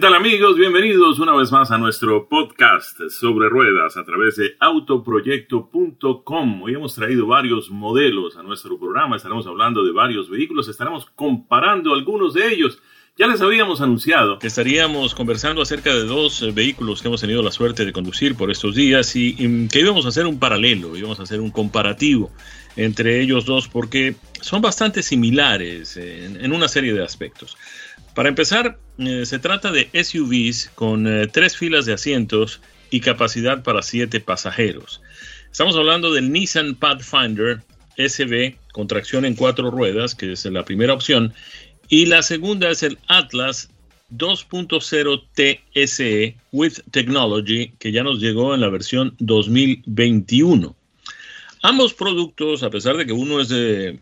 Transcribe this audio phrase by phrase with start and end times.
[0.00, 0.56] tal amigos?
[0.56, 6.62] Bienvenidos una vez más a nuestro podcast sobre ruedas a través de autoproyecto.com.
[6.62, 11.92] Hoy hemos traído varios modelos a nuestro programa, estaremos hablando de varios vehículos, estaremos comparando
[11.92, 12.78] algunos de ellos.
[13.18, 17.42] Ya les habíamos anunciado que estaríamos conversando acerca de dos eh, vehículos que hemos tenido
[17.42, 21.20] la suerte de conducir por estos días y, que íbamos a hacer un paralelo, íbamos
[21.20, 22.30] a hacer un comparativo
[22.76, 27.58] entre ellos dos porque son bastante similares en una serie de aspectos.
[28.14, 32.60] Para empezar, eh, se trata de SUVs con eh, tres filas de asientos
[32.90, 35.00] y capacidad para siete pasajeros.
[35.50, 37.62] Estamos hablando del Nissan Pathfinder
[37.96, 41.34] SB con tracción en cuatro ruedas, que es la primera opción,
[41.88, 43.70] y la segunda es el Atlas
[44.12, 50.76] 2.0 TSE with Technology, que ya nos llegó en la versión 2021.
[51.62, 54.00] Ambos productos, a pesar de que uno es de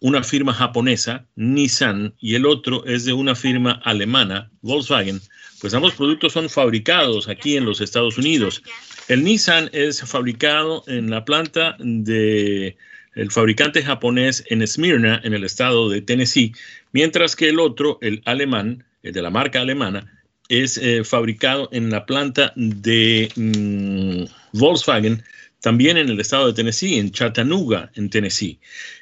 [0.00, 5.20] una firma japonesa, Nissan, y el otro es de una firma alemana, Volkswagen,
[5.60, 8.62] pues ambos productos son fabricados aquí en los Estados Unidos.
[9.08, 12.76] El Nissan es fabricado en la planta de
[13.14, 16.52] el fabricante japonés en Smyrna, en el estado de Tennessee,
[16.92, 21.90] mientras que el otro, el alemán, el de la marca alemana, es eh, fabricado en
[21.90, 25.22] la planta de mm, Volkswagen,
[25.60, 28.60] también en el estado de Tennessee, en Chattanooga, en Tennessee.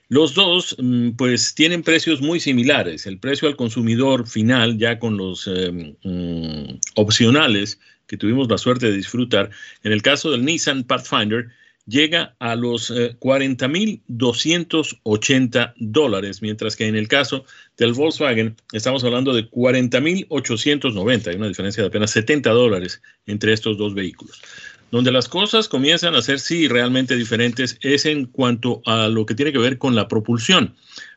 [0.09, 3.07] Los dos, mm, pues, tienen precios muy similares.
[3.07, 8.87] El precio al consumidor final, ya con los eh, mm, opcionales que tuvimos la suerte
[8.87, 9.51] de disfrutar,
[9.83, 11.49] en el caso del Nissan Pathfinder,
[11.87, 17.45] llega a los 40.280 eh, dólares, mientras que en el caso
[17.77, 23.79] del Volkswagen estamos hablando de 40.890, hay una diferencia de apenas 70 dólares entre estos
[23.79, 24.43] dos vehículos.
[24.91, 29.35] Donde las cosas comienzan a ser sí realmente diferentes es en cuanto a lo que
[29.35, 30.75] tiene que ver con la propulsión.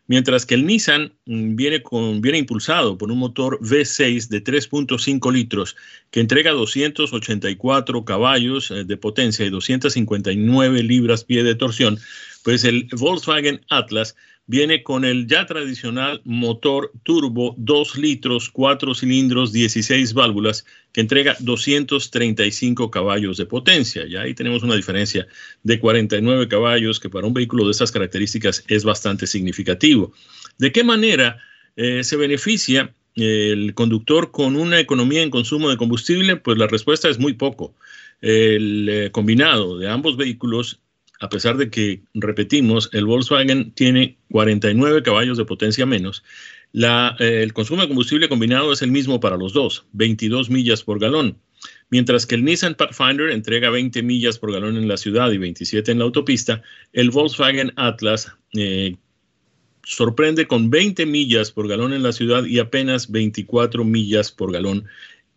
[0.08, 1.84] Mientras que el Nissan mm, viene,
[2.20, 5.76] viene impulsado por un motor V6 de 3.5 litros
[6.09, 12.00] que entrega 284 caballos eh, de potencia y 259 libras-pie de torsión,
[12.44, 14.15] pues el Volkswagen Atlas
[14.49, 21.36] viene con el ya tradicional motor turbo 2 litros, 4 cilindros, 16 válvulas, que entrega
[21.39, 24.08] 235 caballos de potencia.
[24.08, 25.27] Y ahí tenemos una diferencia
[25.61, 30.14] de 49 caballos, que para un vehículo de estas características es bastante significativo.
[30.58, 31.38] ¿De qué manera
[31.76, 36.38] eh, se beneficia el conductor con una economía en consumo de combustible?
[36.38, 37.76] Pues la respuesta es muy poco.
[38.20, 40.80] El eh, combinado de ambos vehículos
[41.20, 46.24] a pesar de que, repetimos, el Volkswagen tiene 49 caballos de potencia menos,
[46.74, 51.00] eh, el consumo de combustible combinado es el mismo para los dos, 22 millas por
[51.00, 51.38] galón.
[51.90, 55.92] Mientras que el Nissan Pathfinder entrega 20 millas por galón en la ciudad y 27
[55.92, 56.62] en la autopista,
[56.94, 58.96] el Volkswagen Atlas eh,
[59.84, 64.86] sorprende con 20 millas por galón en la ciudad y apenas 24 millas por galón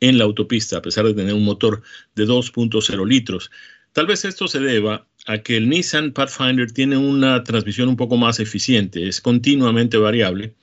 [0.00, 1.82] en la autopista, a pesar de tener un motor
[2.14, 3.50] de 2.0 litros.
[3.92, 8.16] Tal vez esto se deba a que el Nissan Pathfinder tiene una transmisión un poco
[8.16, 10.54] más eficiente, es continuamente variable.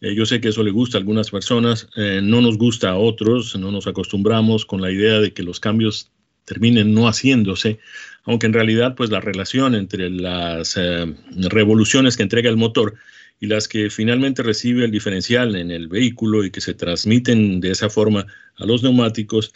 [0.00, 2.96] Eh, yo sé que eso le gusta a algunas personas, eh, no nos gusta a
[2.96, 6.10] otros, no nos acostumbramos con la idea de que los cambios
[6.44, 7.78] terminen no haciéndose,
[8.24, 11.14] aunque en realidad pues la relación entre las eh,
[11.48, 12.94] revoluciones que entrega el motor
[13.40, 17.72] y las que finalmente recibe el diferencial en el vehículo y que se transmiten de
[17.72, 19.52] esa forma a los neumáticos,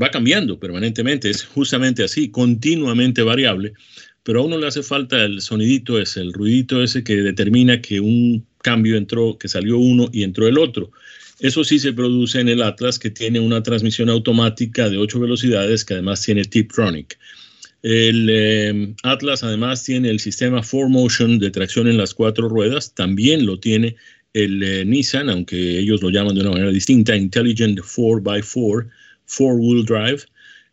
[0.00, 3.74] va cambiando permanentemente, es justamente así, continuamente variable,
[4.22, 8.00] pero a uno le hace falta el sonidito ese, el ruidito ese que determina que
[8.00, 10.90] un cambio entró, que salió uno y entró el otro.
[11.40, 15.84] Eso sí se produce en el Atlas, que tiene una transmisión automática de 8 velocidades,
[15.84, 17.18] que además tiene Tiptronic.
[17.82, 23.44] El eh, Atlas además tiene el sistema 4Motion de tracción en las cuatro ruedas, también
[23.44, 23.96] lo tiene
[24.32, 28.88] el eh, Nissan, aunque ellos lo llaman de una manera distinta, Intelligent 4x4
[29.26, 30.24] four-wheel drive.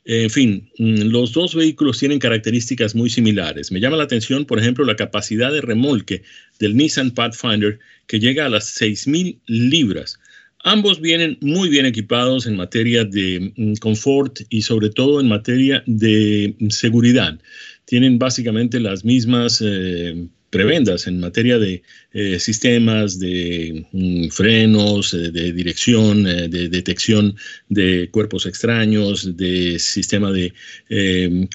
[0.06, 3.72] En fin, mm, los dos vehículos tienen características muy similares.
[3.72, 6.23] Me llama la atención, por ejemplo, la capacidad de remolque
[6.59, 10.19] del Nissan Pathfinder que llega a las 6.000 libras.
[10.63, 15.83] Ambos vienen muy bien equipados en materia de mm, confort y sobre todo en materia
[15.86, 17.39] de seguridad.
[17.86, 21.81] Tienen básicamente las mismas eh, prebendas en materia de
[22.13, 27.36] eh, sistemas de mm, frenos, eh, de dirección, eh, de detección
[27.69, 30.53] de cuerpos extraños, de sistema de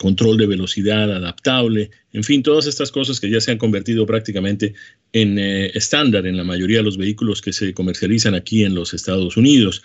[0.00, 4.72] control de velocidad adaptable, en fin, todas estas cosas que ya se han convertido prácticamente
[5.12, 9.36] en estándar en la mayoría de los vehículos que se comercializan aquí en los Estados
[9.36, 9.82] Unidos.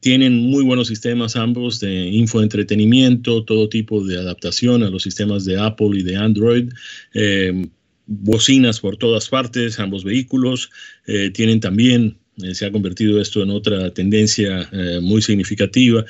[0.00, 5.58] tienen muy buenos sistemas ambos de infoentretenimiento, todo tipo de adaptación a los sistemas de
[5.58, 6.70] Apple y de Android
[8.06, 10.70] bocinas por todas partes, ambos vehículos
[11.06, 16.04] eh, tienen también eh, se ha convertido esto en otra tendencia eh, muy significativa.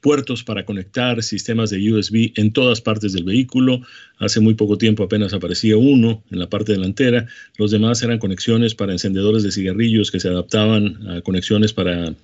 [0.00, 3.82] Puertos para conectar sistemas de USB en todas partes del vehículo.
[4.18, 7.26] Hace muy poco tiempo apenas aparecía uno en la parte delantera.
[7.58, 12.14] Los demás eran conexiones para encendedores de cigarrillos que se adaptaban a conexiones para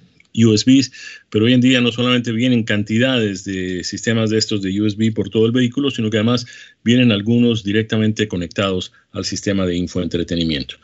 [0.44, 0.92] USBs,
[1.30, 5.30] pero hoy en día no solamente vienen cantidades de sistemas de estos de USB por
[5.30, 6.46] todo el vehículo, sino que además
[6.84, 10.76] vienen algunos directamente conectados al sistema de infoentretenimiento.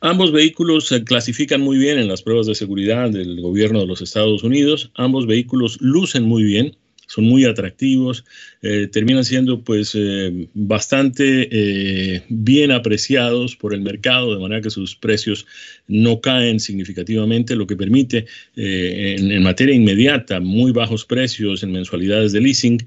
[0.00, 4.00] Ambos vehículos se clasifican muy bien en las pruebas de seguridad del gobierno de los
[4.00, 6.76] Estados Unidos, ambos vehículos lucen muy bien,
[7.08, 8.24] son muy atractivos,
[8.62, 14.70] eh, terminan siendo pues eh, bastante eh, bien apreciados por el mercado, de manera que
[14.70, 15.46] sus precios
[15.86, 18.26] no caen significativamente, lo que permite
[18.56, 22.78] en, en, materia inmediata muy bajos precios en mensualidades de leasing.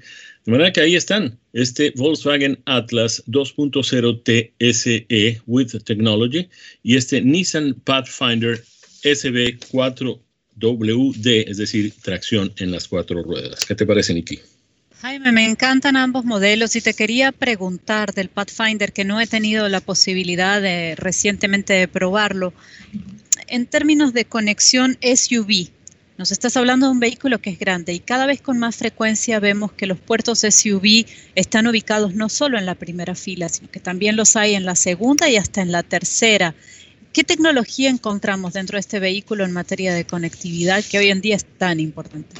[0.44, 4.22] De manera que ahí están, este Volkswagen Atlas 2.0
[4.58, 6.48] TSE with Technology
[6.82, 8.62] y este Nissan Pathfinder
[9.02, 10.20] SB4
[10.56, 13.64] WD, es decir, tracción en las cuatro ruedas.
[13.64, 14.40] ¿Qué te parece, Niki?
[15.00, 19.68] Jaime, me encantan ambos modelos y te quería preguntar del Pathfinder, que no he tenido
[19.68, 22.52] la posibilidad de recientemente de probarlo.
[23.48, 25.70] En términos de conexión SUV,
[26.18, 29.40] nos estás hablando de un vehículo que es grande y cada vez con más frecuencia
[29.40, 33.80] vemos que los puertos SUV están ubicados no solo en la primera fila, sino que
[33.80, 36.54] también los hay en la segunda y hasta en la tercera.
[37.12, 41.36] ¿Qué tecnología encontramos dentro de este vehículo en materia de conectividad que hoy en día
[41.36, 42.36] es tan importante?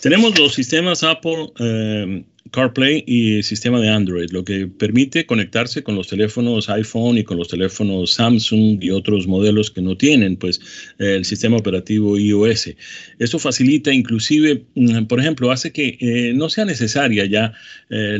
[0.00, 5.94] Tenemos los sistemas Apple eh, CarPlay y sistema de Android, lo que permite conectarse con
[5.94, 10.60] los teléfonos iPhone y con los teléfonos Samsung y otros modelos que no tienen pues
[10.98, 12.74] el sistema operativo iOS.
[13.18, 17.52] Esto facilita inclusive, mm, por ejemplo, hace que eh, no sea necesaria ya
[17.90, 18.18] eh,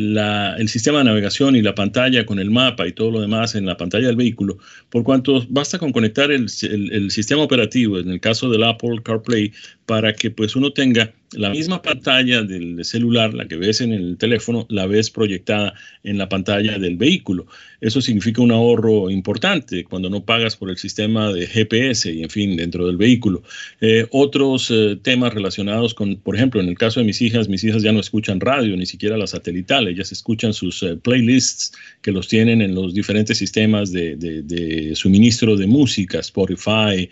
[0.58, 3.66] el sistema de navegación y la pantalla con el mapa y todo lo demás en
[3.66, 4.58] la pantalla del vehículo,
[4.88, 9.52] por cuanto basta con conectar el, el sistema operativo, en el caso del Apple CarPlay,
[9.92, 14.16] para que pues uno tenga la misma pantalla del celular, la que ves en el
[14.16, 17.46] teléfono, la ves proyectada en la pantalla del vehículo.
[17.82, 22.30] Eso significa un ahorro importante cuando no pagas por el sistema de GPS y, en
[22.30, 23.42] fin, dentro del vehículo.
[23.82, 27.62] Eh, otros eh, temas relacionados con, por ejemplo, en el caso de mis hijas, mis
[27.64, 32.12] hijas ya no escuchan radio, ni siquiera la satelital, ellas escuchan sus eh, playlists que
[32.12, 37.10] los tienen en los diferentes sistemas de, de suministro de música, Spotify,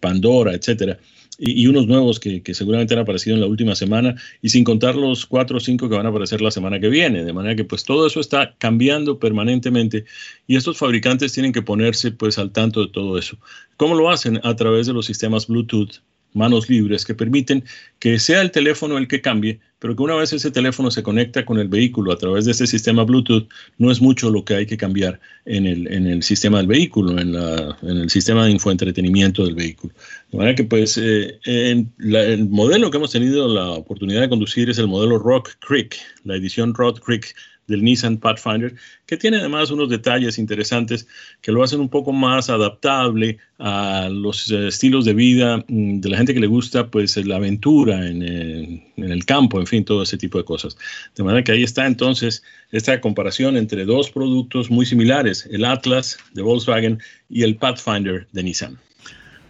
[0.00, 0.98] Pandora, etcétera
[1.38, 5.26] y, unos nuevos que, seguramente han aparecido en la última semana, y sin contar los
[5.26, 7.24] cuatro o cinco que van a aparecer la semana que viene.
[7.24, 10.04] De manera que pues todo eso está cambiando permanentemente
[10.46, 13.38] y estos fabricantes tienen que ponerse pues al tanto de todo eso.
[13.76, 14.40] ¿Cómo lo hacen?
[14.44, 16.00] A través de los sistemas Bluetooth
[16.34, 17.64] manos libres que permiten
[17.98, 21.44] que sea el teléfono el que cambie, pero que una vez ese teléfono se conecta
[21.44, 23.48] con el vehículo a través de este sistema Bluetooth,
[23.78, 27.18] no es mucho lo que hay que cambiar en el, en el sistema del vehículo,
[27.18, 29.94] en, la, en el sistema de infoentretenimiento del vehículo.
[30.30, 34.78] De manera que pues eh, el modelo que hemos tenido la oportunidad de conducir es
[34.78, 37.34] el modelo Rock Creek, la edición Rock Creek
[37.66, 38.74] del Nissan Pathfinder,
[39.06, 41.06] que tiene además unos detalles interesantes
[41.40, 46.08] que lo hacen un poco más adaptable a los eh, estilos de vida mm, de
[46.08, 50.02] la gente que le gusta pues la aventura en, en, el campo, en fin, todo
[50.02, 50.76] ese tipo de cosas.
[51.14, 56.18] De manera que ahí está entonces esta comparación entre dos productos muy similares, el Atlas
[56.32, 58.78] de Volkswagen y el Pathfinder de Nissan.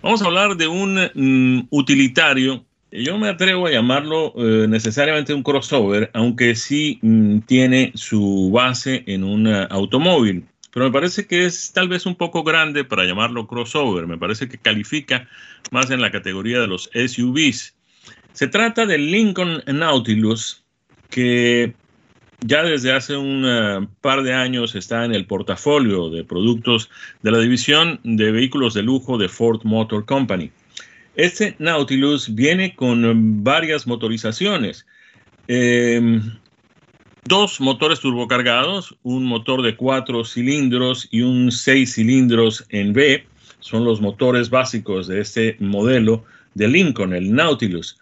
[0.02, 2.64] Vamos a hablar de un mm, utilitario
[3.02, 9.02] yo me atrevo a llamarlo eh, necesariamente un crossover, aunque sí mm, tiene su base
[9.07, 10.47] en un eh, automóvil.
[10.71, 14.07] Pero me parece que es tal vez un poco grande para llamarlo crossover.
[14.07, 15.28] Me parece que califica
[15.71, 17.75] más en la categoría de los SUVs.
[18.33, 20.64] Se trata del Lincoln Nautilus,
[21.11, 21.75] que
[22.40, 26.90] ya desde hace un eh, par de años está en el portafolio de productos
[27.23, 30.50] de la división de vehículos de lujo de Ford Motor Company.
[31.16, 34.87] Este Nautilus viene con varias motorizaciones.
[35.47, 36.21] Em,
[37.25, 43.26] dos motores turbocargados, un motor de cuatro cilindros y un seis cilindros en B.
[43.61, 47.99] Son los motores básicos de este modelo de Lincoln, el Nautilus.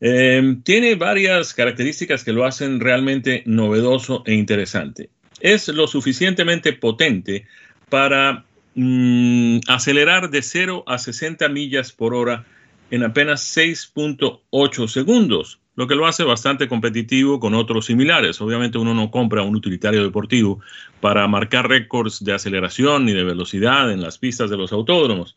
[0.00, 5.10] Em, tiene varias características que lo hacen realmente novedoso e interesante.
[5.40, 7.46] Es lo suficientemente potente
[7.88, 8.44] para
[8.82, 12.46] Mm, acelerar de 0 a 60 millas por hora
[12.90, 18.40] en apenas 6.8 segundos, lo que lo hace bastante competitivo con otros similares.
[18.40, 20.60] Obviamente uno no compra un utilitario deportivo
[21.02, 25.36] para marcar récords de aceleración ni de velocidad en las pistas de los autódromos,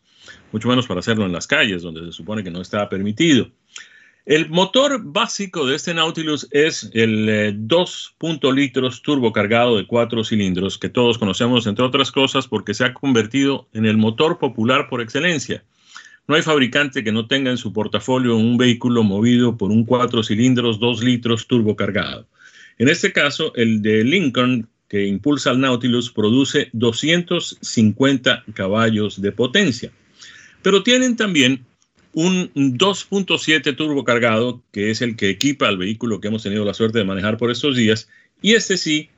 [0.50, 3.50] mucho menos para hacerlo en las calles, donde se supone que no está permitido.
[4.26, 8.16] El motor básico de este Nautilus es el 2.
[8.22, 12.84] Eh, litros turbo cargado de cuatro cilindros, que todos conocemos, entre otras cosas, porque se
[12.84, 15.62] ha convertido en el motor popular por excelencia.
[16.26, 20.22] No hay fabricante que no tenga en su portafolio un vehículo movido por un cuatro
[20.22, 22.26] cilindros, dos litros turbo cargado.
[22.78, 29.92] En este caso, el de Lincoln que impulsa al Nautilus produce 250 caballos de potencia.
[30.62, 31.66] Pero tienen también
[32.14, 36.74] un 2.7 turbo cargado, que es el que equipa al vehículo que hemos tenido la
[36.74, 38.08] suerte de manejar por estos días,
[38.40, 39.10] y este sí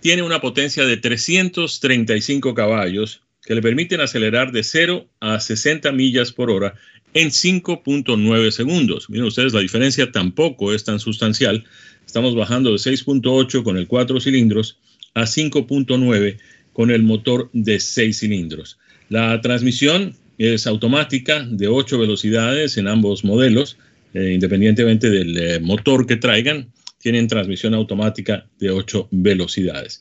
[0.00, 6.32] tiene una potencia de 335 caballos que le permiten acelerar de 0 a 60 millas
[6.32, 6.74] por hora
[7.14, 9.10] en 5.9 segundos.
[9.10, 11.64] Miren ustedes, la diferencia tampoco es tan sustancial.
[12.06, 14.78] Estamos bajando de 6.8 con el 4 cilindros
[15.14, 16.38] a 5.9
[16.72, 18.78] con el motor de 6 cilindros.
[19.08, 23.76] La transmisión es automática de 8 velocidades en ambos modelos,
[24.14, 30.00] eh, independientemente del eh, motor que traigan, tienen transmisión automática de 8 velocidades.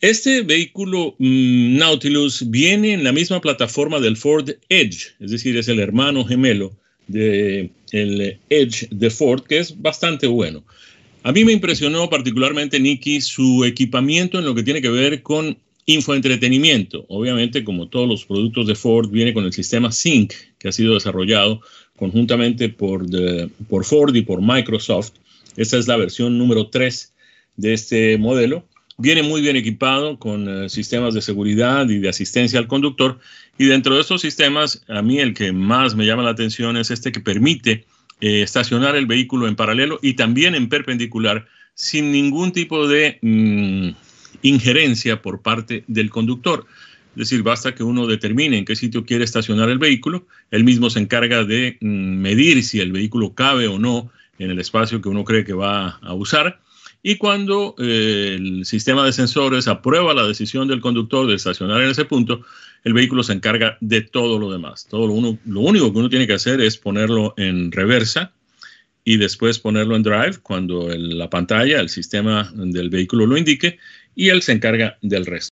[0.00, 5.66] Este vehículo mm, Nautilus viene en la misma plataforma del Ford Edge, es decir, es
[5.66, 6.76] el hermano gemelo
[7.08, 10.64] del Edge de Ford, que es bastante bueno.
[11.24, 15.58] A mí me impresionó particularmente, Nicky, su equipamiento en lo que tiene que ver con
[15.86, 17.04] infoentretenimiento.
[17.08, 20.94] Obviamente, como todos los productos de Ford, viene con el sistema Sync, que ha sido
[20.94, 21.60] desarrollado
[21.96, 23.04] conjuntamente por,
[23.68, 25.12] por Ford y por Microsoft.
[25.56, 27.12] Esta es la versión número 3
[27.56, 28.64] de este modelo.
[28.98, 33.18] Viene muy bien equipado con eh, sistemas de seguridad y de asistencia al conductor.
[33.58, 36.90] Y dentro de estos sistemas, a mí el que más me llama la atención es
[36.90, 37.84] este que permite
[38.20, 43.90] eh, estacionar el vehículo en paralelo y también en perpendicular sin ningún tipo de mm,
[44.42, 46.66] injerencia por parte del conductor.
[47.16, 50.88] Es decir, basta que uno determine en qué sitio quiere estacionar el vehículo, él mismo
[50.90, 55.08] se encarga de mm, medir si el vehículo cabe o no en el espacio que
[55.08, 56.60] uno cree que va a usar.
[57.02, 61.90] Y cuando eh, el sistema de sensores aprueba la decisión del conductor de estacionar en
[61.90, 62.42] ese punto,
[62.84, 64.86] el vehículo se encarga de todo lo demás.
[64.88, 68.32] Todo lo, uno, lo único que uno tiene que hacer es ponerlo en reversa
[69.04, 73.78] y después ponerlo en drive cuando la pantalla, el sistema del vehículo lo indique
[74.14, 75.52] y él se encarga del resto.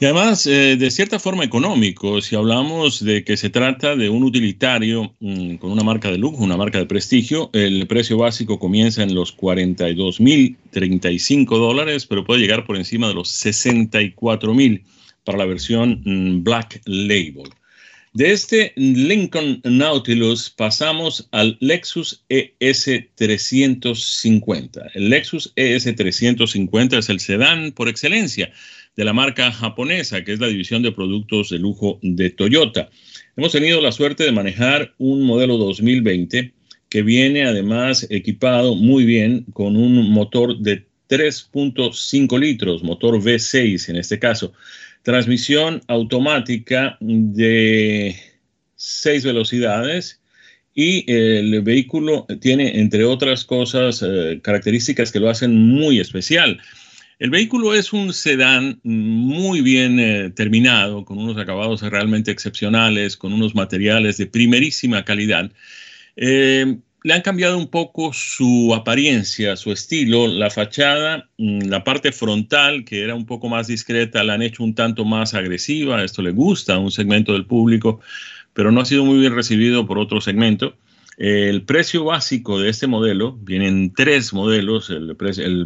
[0.00, 4.24] Y además, eh, de cierta forma económico, si hablamos de que se trata de un
[4.24, 9.02] utilitario mm, con una marca de lujo, una marca de prestigio, el precio básico comienza
[9.02, 14.84] en los 42.035 dólares, pero puede llegar por encima de los 64.000
[15.22, 17.50] para la versión mm, Black Label.
[18.12, 24.90] De este Lincoln Nautilus pasamos al Lexus ES350.
[24.94, 28.50] El Lexus ES350 es el sedán por excelencia
[28.96, 32.90] de la marca japonesa, que es la división de productos de lujo de Toyota.
[33.36, 36.52] Hemos tenido la suerte de manejar un modelo 2020
[36.88, 43.96] que viene además equipado muy bien con un motor de 3.5 litros, motor V6 en
[43.96, 44.52] este caso,
[45.02, 48.16] transmisión automática de
[48.76, 50.20] seis velocidades
[50.74, 56.60] y el vehículo tiene, entre otras cosas, eh, características que lo hacen muy especial.
[57.18, 63.34] El vehículo es un sedán muy bien eh, terminado, con unos acabados realmente excepcionales, con
[63.34, 65.52] unos materiales de primerísima calidad.
[66.16, 72.12] Eh, le han cambiado un poco su apariencia, su estilo, la fachada, mm, la parte
[72.12, 76.04] frontal, que era un poco más discreta, la han hecho un tanto más agresiva.
[76.04, 78.00] Esto le gusta a un segmento del público,
[78.52, 80.76] pero no ha sido muy bien recibido por otro segmento.
[81.16, 85.16] El precio básico de este modelo, vienen tres modelos, el,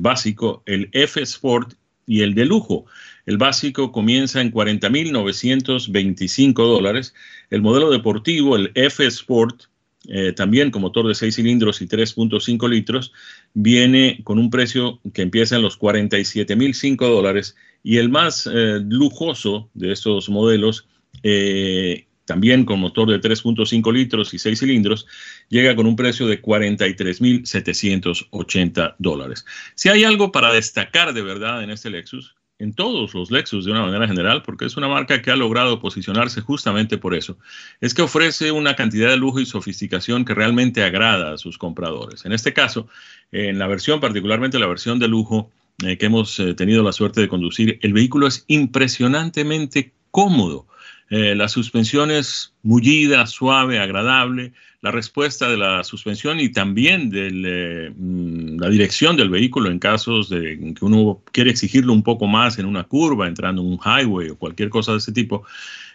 [0.00, 1.74] básico, el F Sport
[2.06, 2.86] y el de lujo.
[3.26, 7.14] El básico comienza en 40.925 dólares.
[7.50, 9.64] El modelo deportivo, el F Sport,
[10.08, 13.14] eh, también con motor de 6 cilindros y 3.5 litros,
[13.54, 19.70] viene con un precio que empieza en los 47.005 dólares y el más eh, lujoso
[19.74, 20.86] de estos modelos,
[21.22, 25.06] eh, también con motor de 3.5 litros y 6 cilindros,
[25.48, 29.44] llega con un precio de 43.780 dólares.
[29.74, 32.34] Si hay algo para destacar de verdad en este Lexus,
[32.64, 35.80] en todos los Lexus de una manera general, porque es una marca que ha logrado
[35.80, 37.36] posicionarse justamente por eso.
[37.80, 42.24] Es que ofrece una cantidad de lujo y sofisticación que realmente agrada a sus compradores.
[42.24, 42.88] En este caso,
[43.32, 45.50] en la versión, particularmente la versión de lujo
[45.84, 50.66] eh, que hemos eh, tenido la suerte de conducir, el vehículo es impresionantemente cómodo.
[51.10, 54.52] Eh, la suspensión es mullida, suave, agradable.
[54.80, 59.78] La respuesta de la suspensión y también de eh, mm, la dirección del vehículo en
[59.78, 63.78] casos de que uno quiere exigirlo un poco más en una curva, entrando en un
[63.78, 65.44] highway o cualquier cosa de ese tipo,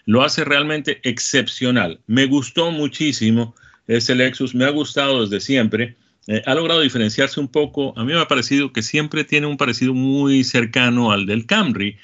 [0.05, 1.99] lo hace realmente excepcional.
[2.07, 3.55] Me gustó muchísimo
[3.87, 5.95] ese Lexus, me ha gustado desde siempre.
[6.27, 7.93] Eh, ha logrado diferenciarse un poco.
[7.97, 11.97] A mí me ha parecido que siempre tiene un parecido muy cercano al del Camry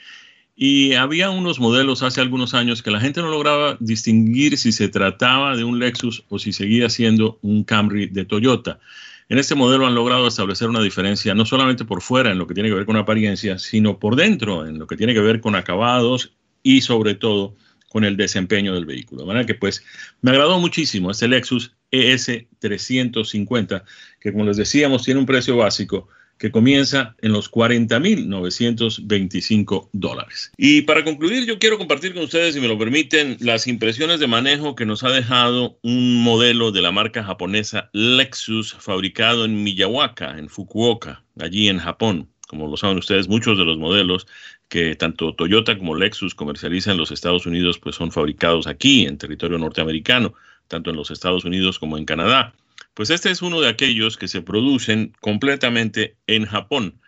[0.55, 4.87] Y había unos modelos hace algunos años que la gente no lograba distinguir si se
[4.87, 8.79] trataba de un Lexus o si seguía siendo un Camry de Toyota.
[9.27, 12.53] En este modelo han logrado establecer una diferencia no solamente por fuera en lo que
[12.53, 15.55] tiene que ver con apariencia, sino por dentro en lo que tiene que ver con
[15.55, 16.33] acabados
[16.63, 17.55] y sobre todo
[17.89, 19.21] con el desempeño del vehículo.
[19.21, 19.83] De manera que pues
[20.21, 23.83] me agradó muchísimo este Lexus ES 350,
[24.21, 26.07] que como les decíamos tiene un precio básico
[26.37, 30.51] que comienza en los 40.925 dólares.
[30.57, 34.27] Y para concluir, yo quiero compartir con ustedes, si me lo permiten, las impresiones de
[34.27, 40.37] manejo que nos ha dejado un modelo de la marca japonesa Lexus fabricado en Miyawaka,
[40.37, 42.29] en Fukuoka, allí en Japón.
[42.47, 44.27] Como lo saben ustedes, muchos de los modelos
[44.67, 49.17] que tanto Toyota como Lexus comercializan en los Estados Unidos, pues son fabricados aquí, en
[49.17, 50.33] territorio norteamericano,
[50.67, 52.53] tanto en los Estados Unidos como en Canadá.
[52.95, 57.01] Pues este es uno de aquellos que se producen completamente en Japón.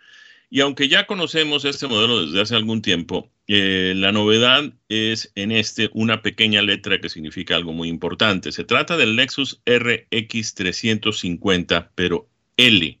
[0.50, 5.50] Y aunque ya conocemos este modelo desde hace algún tiempo, eh, la novedad es en
[5.50, 8.52] este una pequeña letra que significa algo muy importante.
[8.52, 12.28] Se trata del Lexus RX 350, pero
[12.58, 13.00] L.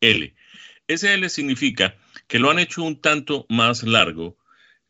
[0.00, 0.34] L.
[0.88, 1.96] Ese L significa
[2.28, 4.38] que lo han hecho un tanto más largo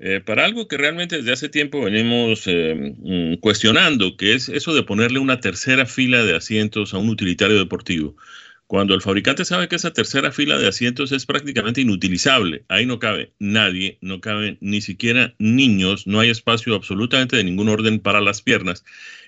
[0.05, 4.75] eh, para algo que realmente desde hace tiempo venimos eh, mm, cuestionando, que es eso
[4.75, 8.17] de ponerle una tercera fila de asientos a un utilitario deportivo.
[8.67, 12.99] Cuando el fabricante sabe que esa tercera fila de asientos es prácticamente inutilizable, ahí no
[12.99, 18.21] cabe nadie, no caben ni siquiera niños, no hay espacio absolutamente de ningún orden para
[18.21, 18.85] las piernas,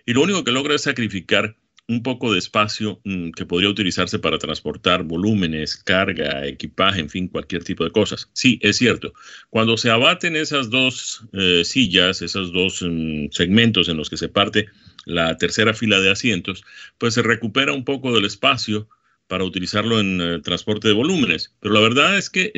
[0.07, 4.19] y lo único que logra es sacrificar un poco de espacio mm, que podría utilizarse
[4.19, 8.31] para transportar volúmenes, carga, equipaje, en fin, cualquier tipo de cosas.
[8.33, 9.13] Sí, es cierto.
[9.51, 14.29] Cuando se abaten esas dos eh, sillas, esos dos mm, segmentos en los que se
[14.29, 14.67] parte
[15.05, 16.65] la tercera fila de asientos,
[16.99, 18.89] pues se recupera un poco del espacio
[19.27, 21.55] para utilizarlo en eh, transporte de volúmenes.
[21.61, 22.53] Pero la verdad es que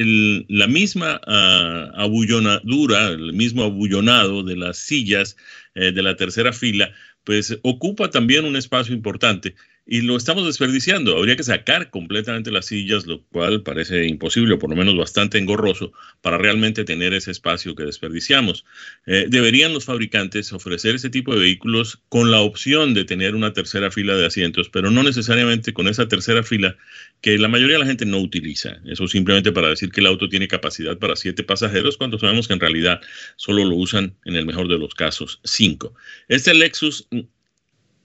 [0.49, 5.37] la misma uh, abullonadura, el mismo abullonado de las sillas
[5.75, 6.93] eh, de la tercera fila,
[7.27, 9.57] pues ocupa también un espacio importante
[9.87, 11.17] y lo estamos desperdiciando.
[11.17, 15.39] Habría que sacar completamente las sillas, lo cual parece imposible, o por lo menos bastante
[15.39, 18.65] engorroso, para realmente tener ese espacio que desperdiciamos.
[19.07, 23.53] Eh, deberían los fabricantes ofrecer ese tipo de vehículos con la opción de tener una
[23.53, 26.77] tercera fila de asientos, pero no necesariamente con esa tercera fila
[27.21, 28.81] que la mayoría de la gente no utiliza.
[28.87, 32.55] Eso simplemente para decir que el auto tiene capacidad para siete pasajeros, cuando sabemos que
[32.55, 33.01] en realidad
[33.37, 35.95] solo lo usan, en el mejor de los casos, cinco.
[36.29, 37.09] Este Lexus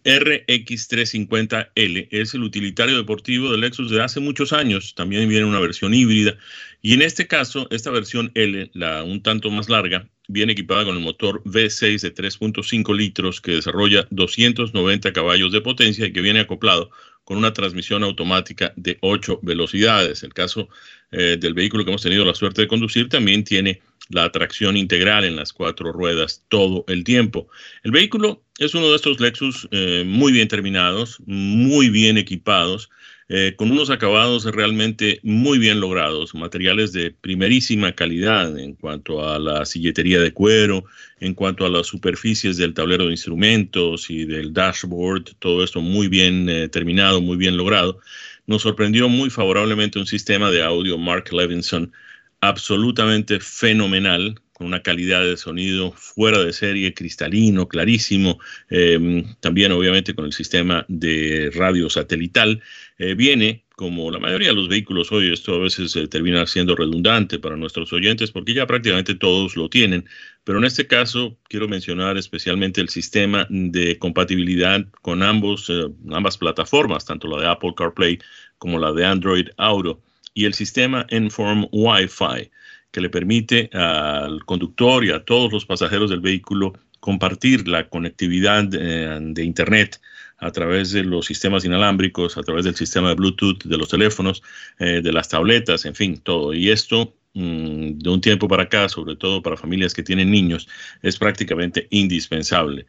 [0.03, 4.95] RX350L es el utilitario deportivo de Lexus de hace muchos años.
[4.95, 6.35] También viene una versión híbrida.
[6.81, 10.95] Y en este caso, esta versión L, la un tanto más larga, viene equipada con
[10.95, 16.39] el motor V6 de 3.5 litros que desarrolla 290 caballos de potencia y que viene
[16.39, 16.89] acoplado
[17.31, 20.21] con una transmisión automática de 8 velocidades.
[20.21, 20.67] El caso
[21.13, 25.23] eh, del vehículo que hemos tenido la suerte de conducir también tiene la tracción integral
[25.23, 27.47] en las cuatro ruedas todo el tiempo.
[27.83, 32.89] El vehículo es uno de estos Lexus eh, muy bien terminados, muy bien equipados,
[33.33, 39.39] eh, con unos acabados realmente muy bien logrados, materiales de primerísima calidad en cuanto a
[39.39, 40.83] la silletería de cuero,
[41.21, 46.09] en cuanto a las superficies del tablero de instrumentos y del dashboard, todo esto muy
[46.09, 48.01] bien eh, terminado, muy bien logrado.
[48.47, 51.93] Nos sorprendió muy favorablemente un sistema de audio Mark Levinson
[52.41, 58.37] absolutamente fenomenal, con una calidad de sonido fuera de serie, cristalino, clarísimo,
[58.69, 62.61] em, también obviamente con el sistema de radio satelital.
[62.99, 66.75] Eh, viene, como la mayoría de los vehículos hoy, esto a veces eh, termina siendo
[66.75, 70.05] redundante para nuestros oyentes porque ya prácticamente todos lo tienen,
[70.43, 76.37] pero en este caso quiero mencionar especialmente el sistema de compatibilidad con ambos, eh, ambas
[76.37, 78.19] plataformas, tanto la de Apple CarPlay
[78.59, 80.03] como la de Android Auto
[80.35, 82.51] y el sistema Inform Wi-Fi,
[82.91, 88.65] que le permite al conductor y a todos los pasajeros del vehículo compartir la conectividad
[88.65, 89.99] de, de Internet
[90.41, 94.41] a través de los sistemas inalámbricos, a través del sistema de Bluetooth de los teléfonos,
[94.79, 96.53] eh, de las tabletas, en fin, todo.
[96.53, 100.67] Y esto mm, de un tiempo para acá, sobre todo para familias que tienen niños,
[101.03, 102.85] es prácticamente indispensable.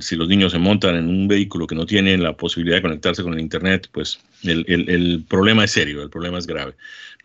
[0.00, 3.22] si los niños se montan en un vehículo que no tiene la posibilidad de conectarse
[3.22, 4.18] con el Internet, pues
[4.48, 6.74] el, el problema es serio, el problema es grave.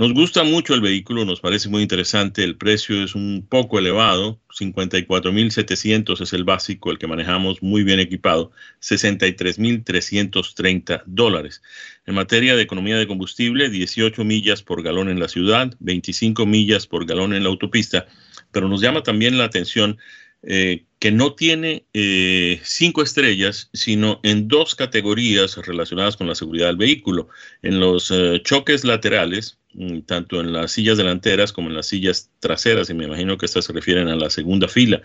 [0.02, 4.42] Nos gusta mucho el vehículo, nos parece muy interesante, el precio es un poco elevado,
[4.50, 11.62] 54.700 es el básico, el que manejamos muy bien equipado, 63.330 dólares.
[12.08, 16.88] En materia de economía de combustible, 18 millas por galón en la ciudad, 25 millas
[16.88, 18.08] por galón en la autopista,
[18.52, 20.00] pero nos llama también la atención
[20.42, 26.68] eh, que no tiene eh, cinco estrellas, sino en dos categorías relacionadas con la seguridad
[26.68, 27.28] del vehículo.
[27.64, 32.30] En los eh, choques laterales, mm, tanto en las sillas delanteras como en las sillas
[32.40, 35.02] traseras, y me imagino que estas se refieren a la segunda fila,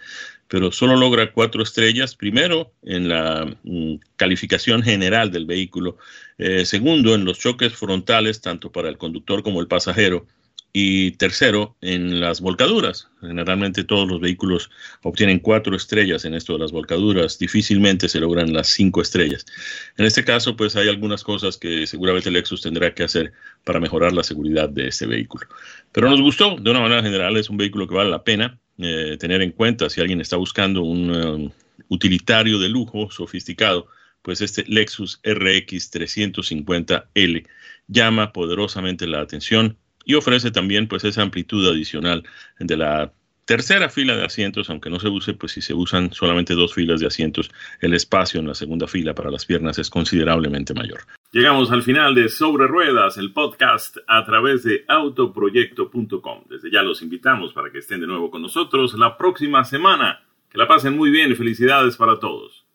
[0.48, 5.96] pero solo logra cuatro estrellas, primero en la mm, calificación general del vehículo,
[6.36, 10.26] eh, segundo en los choques frontales, tanto para el conductor como el pasajero,
[10.78, 13.08] y tercero, en las volcaduras.
[13.22, 14.70] Generalmente todos los vehículos
[15.02, 17.38] obtienen cuatro estrellas en esto de las volcaduras.
[17.38, 19.46] Difícilmente se logran las cinco estrellas.
[19.96, 23.32] En este caso, pues hay algunas cosas que seguramente Lexus tendrá que hacer
[23.64, 25.46] para mejorar la seguridad de este vehículo.
[25.92, 29.16] Pero nos gustó, de una manera general, es un vehículo que vale la pena eh,
[29.18, 31.50] tener en cuenta si alguien está buscando un um,
[31.88, 33.86] utilitario de lujo sofisticado.
[34.20, 37.46] Pues este Lexus RX 350L
[37.88, 42.22] llama poderosamente la atención y ofrece también pues esa amplitud adicional
[42.58, 43.12] de la
[43.44, 47.00] tercera fila de asientos, aunque no se use, pues si se usan solamente dos filas
[47.00, 51.00] de asientos, el espacio en la segunda fila para las piernas es considerablemente mayor.
[51.32, 56.44] Llegamos al final de Sobre Ruedas, el podcast a través de autoproyecto.com.
[56.48, 60.22] Desde ya los invitamos para que estén de nuevo con nosotros la próxima semana.
[60.50, 62.65] Que la pasen muy bien y felicidades para todos.